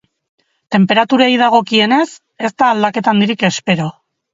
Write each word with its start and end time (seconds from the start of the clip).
Tenperaturei 0.75 1.29
dagokienez, 1.43 2.09
ez 2.51 2.55
da 2.59 2.75
aldaketa 2.75 3.17
handirik 3.19 3.51
espero. 3.57 3.93